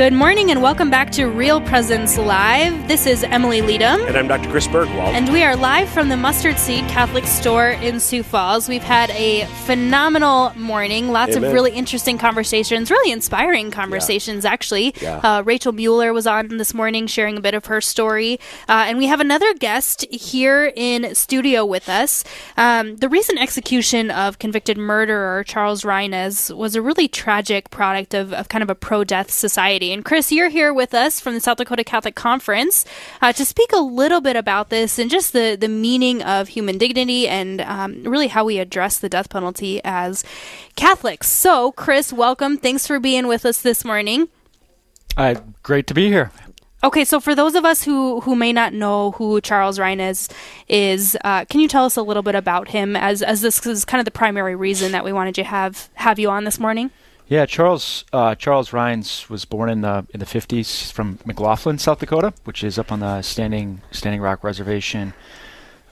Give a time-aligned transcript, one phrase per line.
[0.00, 2.88] Good morning and welcome back to Real Presence Live.
[2.88, 4.00] This is Emily Leadham.
[4.00, 4.48] And I'm Dr.
[4.48, 5.12] Chris Burgwald.
[5.12, 8.66] And we are live from the Mustard Seed Catholic Store in Sioux Falls.
[8.66, 11.08] We've had a phenomenal morning.
[11.08, 11.44] Lots Amen.
[11.44, 14.50] of really interesting conversations, really inspiring conversations, yeah.
[14.50, 14.94] actually.
[15.02, 15.18] Yeah.
[15.18, 18.40] Uh, Rachel Mueller was on this morning sharing a bit of her story.
[18.70, 22.24] Uh, and we have another guest here in studio with us.
[22.56, 28.32] Um, the recent execution of convicted murderer Charles Rhines was a really tragic product of,
[28.32, 29.89] of kind of a pro death society.
[29.92, 32.84] And Chris, you're here with us from the South Dakota Catholic Conference
[33.20, 36.78] uh, to speak a little bit about this and just the, the meaning of human
[36.78, 40.24] dignity and um, really how we address the death penalty as
[40.76, 41.28] Catholics.
[41.28, 42.56] So, Chris, welcome.
[42.56, 44.28] Thanks for being with us this morning.
[45.16, 46.30] Uh, great to be here.
[46.82, 50.30] Okay, so for those of us who, who may not know who Charles Rhines
[50.66, 53.84] is, uh, can you tell us a little bit about him as as this is
[53.84, 56.90] kind of the primary reason that we wanted to have have you on this morning?
[57.30, 62.00] Yeah, Charles uh, Charles Rhines was born in the in the fifties from McLaughlin, South
[62.00, 65.14] Dakota, which is up on the Standing Standing Rock Reservation,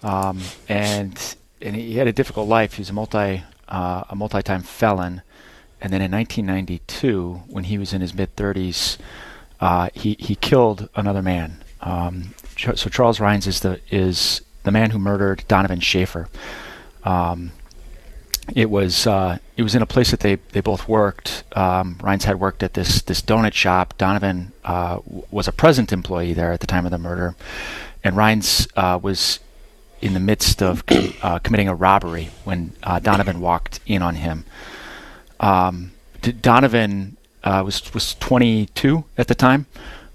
[0.02, 2.72] um, and and he had a difficult life.
[2.72, 5.22] He was a multi uh, a multi time felon,
[5.80, 8.98] and then in 1992, when he was in his mid thirties,
[9.60, 11.62] uh, he he killed another man.
[11.82, 16.28] Um, so Charles Rhines is the is the man who murdered Donnivan Schaeffer.
[17.04, 17.52] Um,
[18.54, 21.44] it was uh, it was in a place that they, they both worked.
[21.56, 23.94] Um, had worked at this this donut shop.
[23.98, 27.34] Donnivan uh, was a present employee there at the time of the murder,
[28.02, 29.40] and Rhines uh, was
[30.00, 30.82] in the midst of
[31.22, 34.44] uh, committing a robbery when uh, Donnivan walked in on him.
[35.40, 39.66] Um, D- Donnivan uh, was was 22 at the time,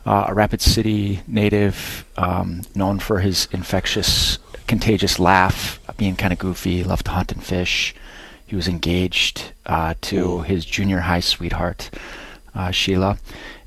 [0.06, 6.84] a Rapid City native, um, known for his infectious, contagious laugh, being kind of goofy,
[6.84, 7.94] loved to hunt and fish.
[8.54, 11.90] He was engaged uh, to his junior high sweetheart,
[12.54, 13.18] uh, Sheila.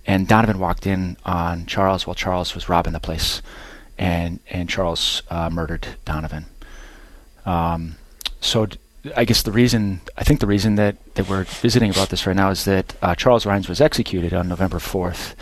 [0.06, 3.42] And Donnivan walked in on Charles while Charles was robbing the place.
[3.98, 6.44] And, and Charles uh, murdered Donnivan.
[7.44, 7.96] Um,
[8.41, 8.78] so d-
[9.16, 12.36] I guess the reason, I think the reason that, that we're visiting about this right
[12.36, 15.34] now is that uh, Charles Rhines was executed on November 4th,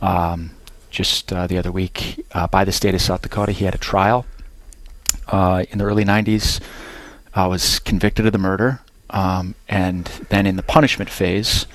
[0.00, 0.52] um,
[0.90, 3.50] just uh, the other week, uh, by the state of South Dakota.
[3.50, 4.26] He had a trial
[5.32, 6.60] in the early 90s
[7.36, 8.80] uh, was convicted of the murder,
[9.10, 11.66] um, and then in the punishment phase,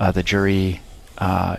[0.00, 0.80] uh, the jury
[1.18, 1.56] uh,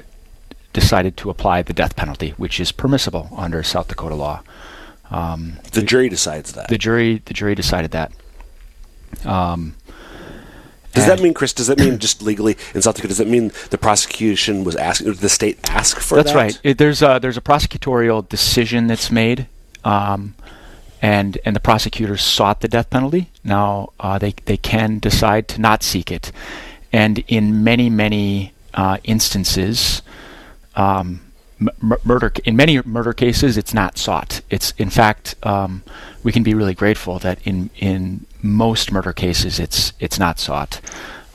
[0.74, 4.44] decided to apply the death penalty, which is permissible under South Dakota law.
[5.09, 6.68] Um, the jury decides that.
[6.68, 8.12] The jury, the jury decided that.
[9.25, 9.75] Um,
[10.94, 11.53] does that mean, Chris?
[11.53, 13.09] Does that mean just legally in South Dakota?
[13.09, 16.36] Does that mean the prosecution was asking the state ask for that's that?
[16.36, 16.62] right.
[16.63, 19.47] It, there's a there's a prosecutorial decision that's made.
[19.84, 20.36] Um,
[21.02, 23.30] and and the prosecutors sought the death penalty.
[23.44, 26.31] Now uh, they they can decide to not seek it,
[26.91, 30.02] and in many many uh, instances,
[30.75, 31.22] um,
[32.03, 34.41] murder in many murder cases it's not sought.
[34.50, 35.84] It's in fact um,
[36.24, 40.81] we can be really grateful that in in most murder cases it's it's not sought,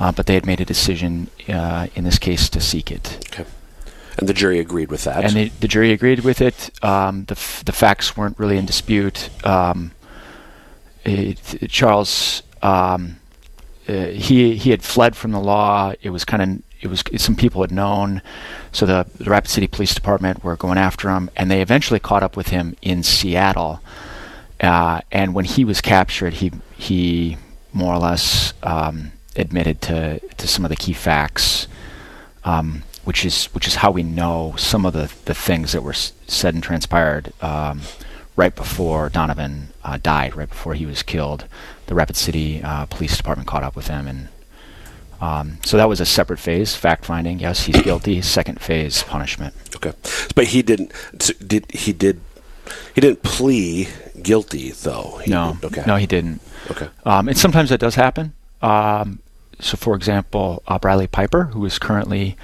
[0.00, 3.18] uh, but they had made a decision uh, in this case to seek it.
[3.32, 3.48] Okay.
[4.18, 5.24] And the jury agreed with that.
[5.24, 6.70] And the, the jury agreed with it.
[6.84, 9.30] Um, the, f- the facts weren't really in dispute.
[9.46, 9.92] Um,
[11.04, 13.16] it, it, Charles, um,
[13.88, 15.92] uh, he he had fled from the law.
[16.02, 18.22] It was kind of it was some people had known,
[18.70, 22.22] so the, the Rapid City Police Department were going after him, and they eventually caught
[22.22, 23.80] up with him in Seattle.
[24.60, 27.36] Uh, and when he was captured, he he
[27.72, 31.66] more or less um, admitted to to some of the key facts.
[32.44, 35.92] Um, which is which is how we know some of the, the things that were
[35.92, 37.80] s- said and transpired um,
[38.36, 41.46] right before Donnivan uh, died, right before he was killed.
[41.86, 44.28] The Rapid City uh, Police Department caught up with him, and
[45.20, 47.38] um, so that was a separate phase, fact finding.
[47.38, 48.22] Yes, he's guilty.
[48.22, 49.54] Second phase, punishment.
[49.76, 49.92] Okay,
[50.34, 50.92] but he didn't.
[51.46, 52.20] Did he did
[52.94, 53.88] he didn't plea
[54.22, 55.20] guilty though?
[55.24, 56.40] He no, did, okay, no, he didn't.
[56.70, 58.32] Okay, um, and sometimes that does happen.
[58.62, 59.18] Um,
[59.60, 62.36] so, for example, uh, Briley Piper, who is currently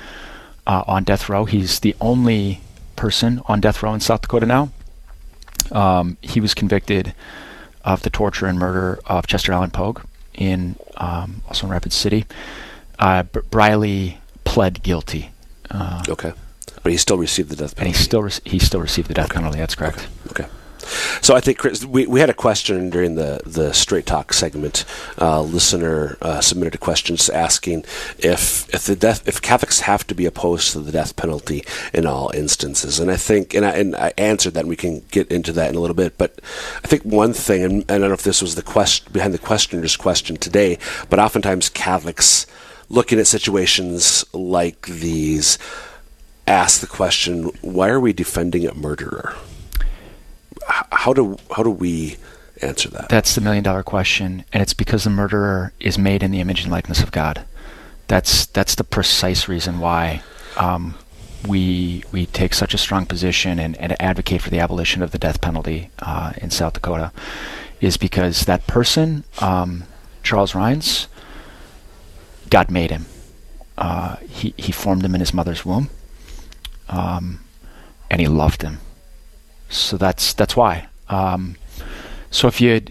[0.68, 1.46] uh, on death row.
[1.46, 2.60] He's the only
[2.94, 4.70] person on death row in South Dakota now.
[5.72, 7.14] Um, he was convicted
[7.84, 10.04] of the torture and murder of Chester Allan Poage
[10.34, 12.26] in um, also in Rapid City.
[12.98, 15.30] Uh, B- Briley pled guilty.
[15.70, 16.32] Uh, okay,
[16.82, 17.88] but he still received the death penalty.
[17.88, 19.36] And he still re- he still received the death okay.
[19.36, 19.58] penalty.
[19.58, 20.06] That's correct.
[20.30, 20.44] Okay.
[20.44, 20.52] okay.
[21.20, 24.84] So I think Chris, we, we had a question during the, the straight talk segment.
[25.20, 27.84] Uh, listener uh, submitted a question asking
[28.18, 32.06] if if the death if Catholics have to be opposed to the death penalty in
[32.06, 34.60] all instances, and I think and I, and I answered that.
[34.60, 36.40] and We can get into that in a little bit, but
[36.84, 39.38] I think one thing, and I don't know if this was the question behind the
[39.38, 40.78] questioner's question today,
[41.10, 42.46] but oftentimes Catholics
[42.88, 45.58] looking at situations like these
[46.46, 49.34] ask the question: Why are we defending a murderer?
[50.68, 52.16] How do how do we
[52.62, 53.08] answer that?
[53.08, 56.62] That's the million dollar question, and it's because the murderer is made in the image
[56.62, 57.44] and likeness of God.
[58.06, 60.22] That's that's the precise reason why
[60.56, 60.94] um,
[61.46, 65.18] we we take such a strong position and, and advocate for the abolition of the
[65.18, 67.12] death penalty uh, in South Dakota,
[67.80, 69.84] is because that person, um,
[70.22, 71.08] Charles Rhines,
[72.50, 73.06] God made him.
[73.76, 75.88] Uh, he he formed him in his mother's womb,
[76.88, 77.40] um,
[78.10, 78.78] and he loved him.
[79.68, 80.86] So that's that's why.
[81.08, 81.56] Um,
[82.30, 82.82] so if you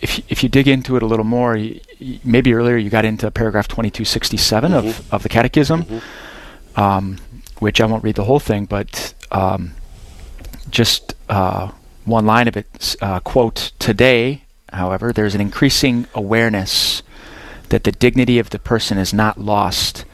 [0.00, 3.04] if if you dig into it a little more, you, you, maybe earlier you got
[3.04, 4.78] into paragraph twenty two sixty seven Mhm.
[4.78, 6.78] of of the Catechism, Mhm.
[6.78, 7.16] um,
[7.58, 9.72] which I won't read the whole thing, but um,
[10.70, 11.70] just uh,
[12.04, 12.96] one line of it.
[13.00, 14.42] Uh, quote: Today,
[14.72, 17.02] however, there's an increasing awareness
[17.68, 20.04] that the dignity of the person is not lost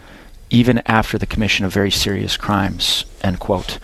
[0.50, 3.04] even after the commission of very serious crimes.
[3.22, 3.78] End quote.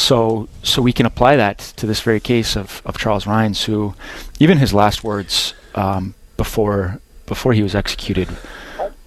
[0.00, 3.94] So, so we can apply that to this very case of, of Charles Rhines, who,
[4.38, 8.28] even his last words um, before before he was executed,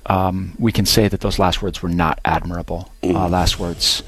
[0.05, 2.91] um, we can say that those last words were not admirable.
[3.03, 3.29] Uh, Mhm.
[3.31, 4.01] last words,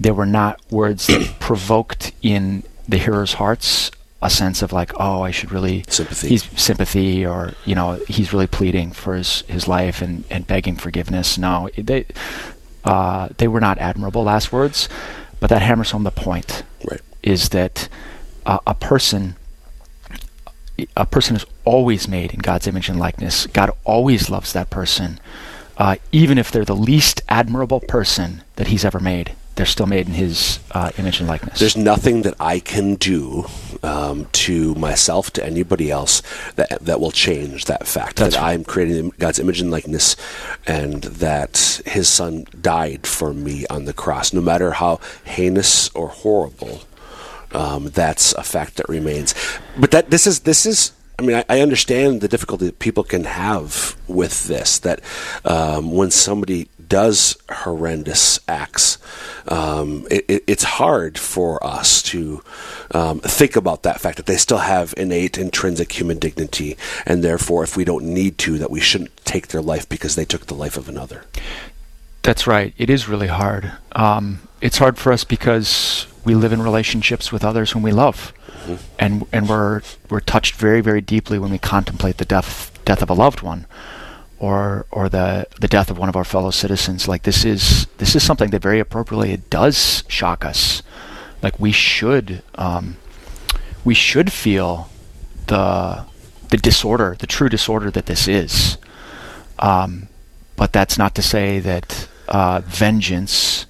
[0.00, 3.90] they were not words that provoked in the hearers' hearts
[4.22, 6.28] a sense of like, oh, I should really Sympathy.
[6.30, 10.76] he's sympathy or you know he's really pleading for his, his life and, and begging
[10.76, 12.04] forgiveness no they
[12.84, 14.88] uh, they were not admirable last words
[15.40, 17.00] but that hammers home the point right.
[17.22, 17.88] is that
[18.46, 19.36] uh, a person
[20.96, 25.20] a person is always made in God's image and likeness God always loves that person
[25.76, 30.06] uh, even if they're the least admirable person that he's ever made they're still made
[30.06, 33.44] in his uh, image and likeness There's nothing that I can do
[33.82, 36.22] um, to myself, to anybody else,
[36.56, 38.54] that that will change that fact That's that right.
[38.54, 40.16] I'm creating God's image and likeness,
[40.66, 44.32] and that His Son died for me on the cross.
[44.32, 46.80] No matter how heinous or horrible,
[47.52, 49.34] um, that's a fact that remains.
[49.78, 50.92] But that this is this is.
[51.18, 54.78] I mean, I, I understand the difficulty that people can have with this.
[54.78, 55.00] That
[55.44, 58.98] um, when somebody does horrendous acts,
[59.48, 62.42] um, it, it, it's hard for us to
[62.90, 66.76] um, think about that fact that they still have innate, intrinsic human dignity,
[67.06, 70.26] and therefore, if we don't need to, that we shouldn't take their life because they
[70.26, 71.24] took the life of another.
[72.22, 72.74] That's right.
[72.76, 73.72] It is really hard.
[73.92, 78.34] Um, it's hard for us because we live in relationships with others whom we love,
[78.98, 83.08] and and we're we're touched very very deeply when we contemplate the death death of
[83.08, 83.66] a loved one,
[84.40, 87.06] or or the the death of one of our fellow citizens.
[87.06, 90.82] Like this is this is something that very appropriately it does shock us.
[91.42, 92.96] Like we should um,
[93.84, 94.88] we should feel
[95.46, 96.04] the
[96.48, 98.78] the disorder, the true disorder that this is.
[99.58, 100.08] Um,
[100.56, 103.66] but that's not to say that uh, vengeance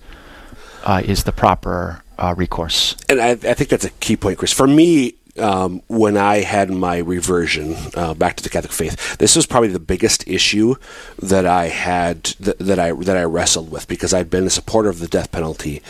[0.85, 2.97] uh, is the proper uh, recourse.
[3.09, 4.53] and I, I think that's a key point, Chris.
[4.53, 9.37] For me, um, when I had my reversion uh, back to the Catholic faith, this
[9.37, 10.75] was probably the biggest issue
[11.19, 14.89] that I had th- that I that I wrestled with because I'd been a supporter
[14.89, 15.83] of the death penalty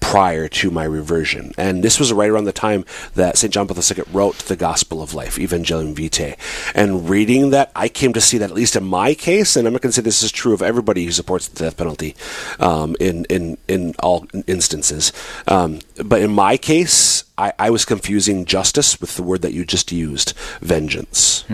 [0.00, 2.84] prior to my reversion, and this was right around the time
[3.14, 6.36] that Saint John Paul II wrote the Gospel of Life, Evangelium Vitae,
[6.74, 9.72] and reading that, I came to see that at least in my case, and I'm
[9.72, 12.14] not going to say this is true of everybody who supports the death penalty
[12.58, 15.12] um, in in in all instances,
[15.46, 17.24] um, but in my case.
[17.38, 21.44] I, I was confusing justice with the word that you just used, vengeance.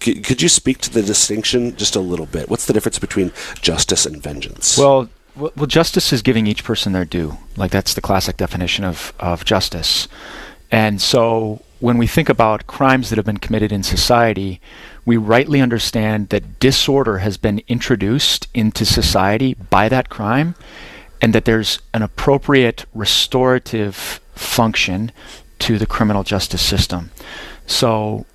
[0.00, 2.48] C- could you speak to the distinction just a little bit?
[2.48, 3.30] What's the difference between
[3.60, 4.78] justice and vengeance?
[4.78, 7.38] Well, well, well, justice is giving each person their due.
[7.56, 10.08] Like that's the classic definition of, of justice.
[10.70, 14.60] And so when we think about crimes that have been committed in society,
[15.04, 20.54] we rightly understand that disorder has been introduced into society by that crime
[21.20, 25.12] and that there's an appropriate restorative function
[25.58, 27.10] to the criminal justice system.
[27.66, 28.26] So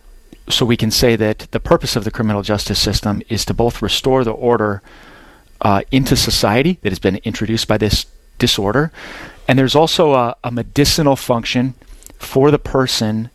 [0.47, 3.83] so we can say that the purpose of the criminal justice system is to both
[3.83, 4.81] restore the order
[5.61, 8.05] uh, into society that has been introduced by this
[8.37, 8.91] disorder,
[9.47, 11.73] and there's also a, a medicinal function
[12.17, 13.29] for the person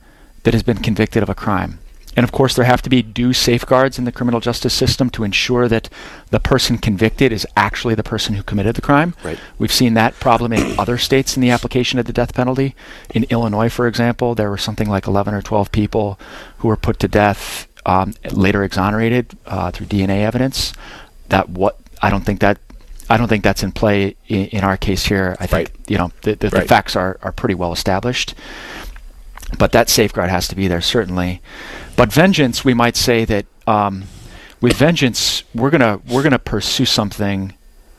[0.45, 1.79] that has been convicted of a crime.
[2.17, 5.25] And of course, there have to be due safeguards in the criminal justice system to
[5.25, 5.89] ensure that
[6.31, 9.15] the person convicted is actually the person who committed the crime.
[9.25, 9.39] Right.
[9.59, 12.75] We've seen that problem in other states in the application of the death penalty.
[13.15, 16.19] In Illinois, for example, there were something like 11 or 12 people
[16.59, 20.73] who were put to death, um, later exonerated uh, through DNA evidence.
[21.31, 22.59] That what I don't think that
[23.11, 25.37] I don't think that's in play in, in our case here.
[25.41, 25.91] I think Right.
[25.91, 28.35] you know the, the, the facts are, are pretty well established
[29.59, 31.41] but that safeguard has to be there certainly.
[31.97, 34.05] But vengeance, we might say that um,
[34.61, 37.53] with vengeance, we're gonna we're gonna pursue something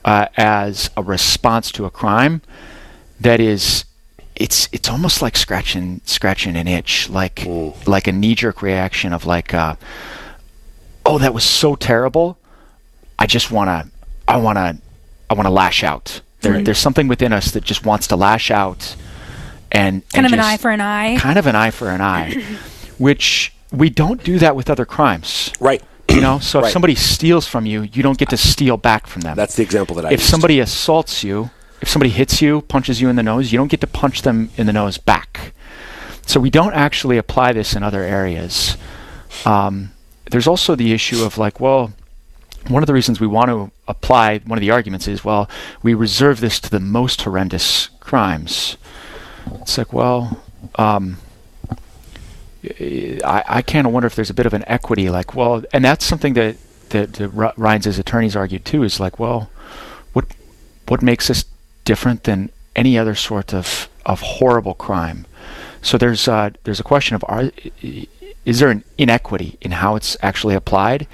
[0.04, 2.42] uh, as a response to a crime
[3.20, 3.84] that is
[4.34, 7.86] it's it's almost like scratching scratching an itch, like Mm.
[7.88, 9.76] like a knee jerk reaction of like, uh,
[11.06, 12.36] oh, that was so terrible.
[13.18, 13.86] I just wanna,
[14.28, 14.78] I wanna,
[15.30, 16.20] I wanna lash out.
[16.40, 16.64] There, Right.
[16.64, 18.94] There's something within us that just wants to lash out,
[19.72, 21.16] and Kind and of an eye for an eye.
[21.18, 22.42] kind of an eye for an eye,
[22.98, 25.52] which we don't do that with other crimes.
[25.60, 25.82] Right.
[26.08, 29.22] You know, so if somebody steals from you, you don't get to steal back from
[29.22, 30.30] them That's the example that I if used.
[30.30, 31.50] somebody assaults you,
[31.82, 34.48] if somebody hits you, punches you in the nose, you don't get to punch them
[34.56, 35.52] in the nose back.
[36.24, 38.76] So we don't actually apply this in other areas.
[39.44, 39.92] Um,
[40.30, 41.92] there's also the issue of like, well,
[42.68, 45.48] one of the reasons we want to apply one of the arguments is, well,
[45.82, 48.76] we reserve this to the most horrendous crimes.
[49.60, 50.42] It's like, well,
[50.76, 51.18] um,
[52.64, 55.84] I, I kind of wonder if there's a bit of an equity, like, well, and
[55.84, 56.56] that's something that
[56.90, 58.82] that, that attorneys argued too.
[58.82, 59.50] Is like, well,
[60.12, 60.26] what
[60.88, 61.44] what makes this
[61.84, 65.26] different than any other sort of of horrible crime?
[65.82, 67.50] So there's uh, there's a question of are,
[68.44, 71.06] is there an inequity in how it's actually applied?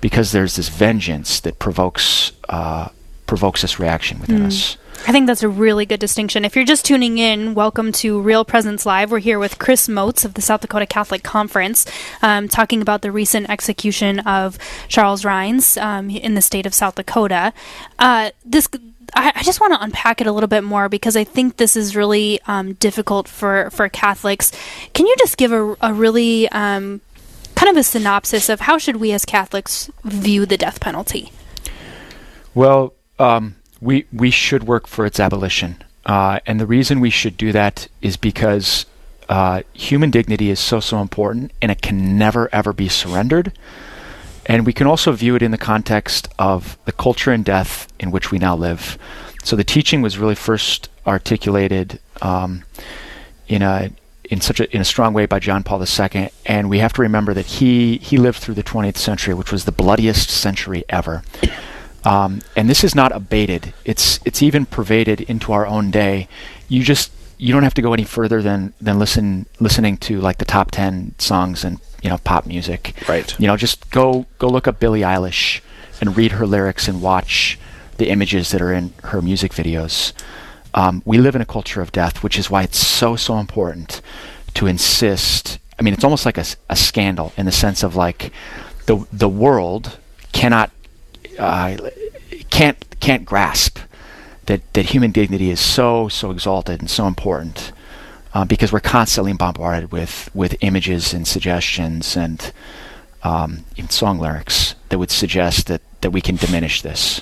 [0.00, 2.88] Because there's this vengeance that provokes uh,
[3.26, 4.76] provokes this reaction within us.
[5.06, 6.44] I think that's a really good distinction.
[6.44, 9.10] If you're just tuning in, welcome to Real Presence Live.
[9.10, 11.86] We're here with Chris Motz of the South Dakota Catholic Conference,
[12.22, 16.96] um, talking about the recent execution of Charles Rhines um, in the state of South
[16.96, 17.52] Dakota.
[17.98, 18.68] Uh, this.
[19.14, 21.76] I, I just want to unpack it a little bit more because I think this
[21.76, 24.52] is really um, difficult for, for Catholics.
[24.92, 27.00] Can you just give a, a really um,
[27.60, 31.30] kind of a synopsis of how should we as Catholics view the death penalty?
[32.54, 35.76] Well, um, we we should work for its abolition,
[36.06, 38.86] uh, and the reason we should do that is because
[39.28, 43.52] uh, human dignity is so so important, and it can never ever be surrendered.
[44.46, 48.10] And we can also view it in the context of the culture and death in
[48.10, 48.96] which we now live.
[49.44, 52.64] So the teaching was really first articulated um,
[53.48, 53.90] in a
[54.30, 57.02] in such a in a strong way by John Paul II, and we have to
[57.02, 61.22] remember that he he lived through the 20th century, which was the bloodiest century ever.
[62.04, 63.74] Um, and this is not abated.
[63.84, 66.28] It's it's even pervaded into our own day.
[66.68, 70.38] You just you don't have to go any further than than listen listening to like
[70.38, 72.94] the top ten songs and you know pop music.
[73.08, 73.38] Right.
[73.38, 75.60] You know, just go go look up Billie Eilish
[76.00, 77.58] and read her lyrics and watch
[77.98, 80.12] the images that are in her music videos.
[80.74, 84.00] Um, we live in a culture of death, which is why it's so so important
[84.54, 85.58] to insist.
[85.78, 88.32] I mean, it's almost like a scandal in the sense of like
[88.86, 89.98] the the world
[90.32, 90.70] cannot
[91.38, 91.76] uh,
[92.50, 93.78] can't can't grasp
[94.46, 97.72] that that human dignity is so so exalted and so important
[98.34, 102.52] uh, because we're constantly bombarded with with images and suggestions and
[103.22, 107.20] um, even song lyrics that would suggest that that we can diminish this.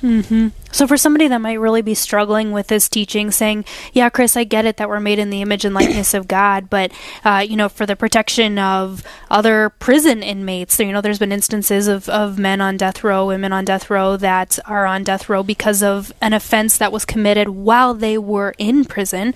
[0.71, 4.45] So, for somebody that might really be struggling with this teaching, saying, "Yeah, Chris, I
[4.45, 6.93] get it that we're made in the image and likeness of God, but
[7.25, 11.89] uh, you know, for the protection of other prison inmates, you know, there's been instances
[11.89, 15.43] of of men on death row, women on death row that are on death row
[15.43, 19.35] because of an offense that was committed while they were in prison."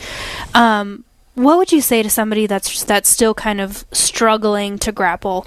[0.55, 1.05] Um,
[1.35, 5.47] what would you say to somebody that's that's still kind of struggling to grapple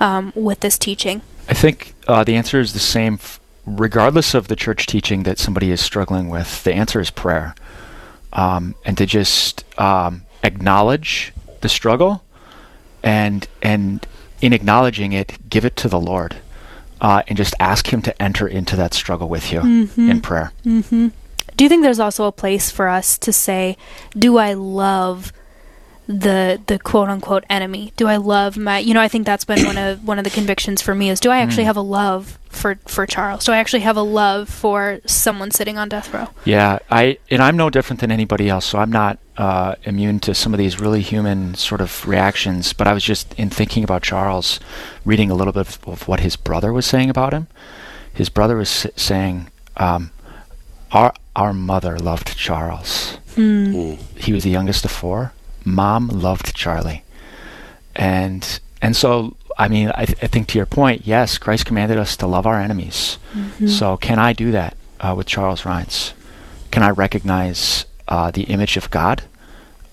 [0.00, 1.22] um, with this teaching?
[1.48, 5.38] I think uh, the answer is the same, f- regardless of the church teaching that
[5.38, 6.64] somebody is struggling with.
[6.64, 7.54] The answer is prayer,
[8.32, 12.22] um, and to just um, acknowledge the struggle,
[13.02, 14.06] and and
[14.40, 16.36] in acknowledging it, give it to the Lord,
[17.00, 19.60] uh, and just ask Him to enter into that struggle with you
[19.96, 20.52] in prayer.
[21.56, 23.76] Do you think there's also a place for us to say,
[24.18, 25.32] "Do I love
[26.06, 27.92] the the quote unquote enemy?
[27.96, 30.30] Do I love my?" You know, I think that's been one of one of the
[30.30, 33.44] convictions for me is, do I actually have a love for for Charles?
[33.44, 36.28] Do I actually have a love for someone sitting on death row?
[36.44, 40.34] Yeah, I and I'm no different than anybody else, so I'm not uh, immune to
[40.34, 42.72] some of these really human sort of reactions.
[42.72, 44.60] But I was just in thinking about Charles,
[45.04, 47.48] reading a little bit of, of what his brother was saying about him.
[48.12, 50.10] His brother was s- saying, um,
[50.92, 53.18] "Our our mother loved Charles.
[53.34, 53.98] Mm.
[54.16, 55.32] He was the youngest of four.
[55.64, 57.04] Mom loved Charlie,
[57.96, 61.96] and and so." I mean, I, th- I think to your point, yes, Christ commanded
[61.96, 63.18] us to love our enemies.
[63.68, 66.12] So, can I do that uh, with Charles Rhines?
[66.72, 69.22] Can I recognize uh, the image of God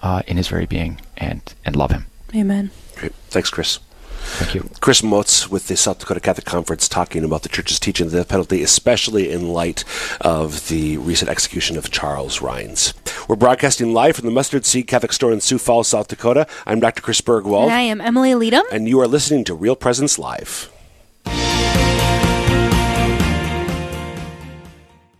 [0.01, 2.07] uh, in his very being and, and love him?
[2.35, 2.71] Amen.
[2.95, 3.13] Great.
[3.29, 3.77] Thanks, Chris.
[4.21, 4.69] Thank you.
[4.79, 8.19] Chris Motz with the South Dakota Catholic Conference talking about the church's teaching of the
[8.19, 9.83] death penalty, especially in light
[10.21, 12.93] of the recent execution of Charles Rhines.
[13.27, 16.47] We're broadcasting live from the Mustard Seed Catholic Store in Sioux Falls, South Dakota.
[16.65, 17.01] I'm Dr.
[17.01, 18.63] Chris Burgwald, And I am Emily Leadham.
[18.71, 20.70] and you are listening to Real Presence Live.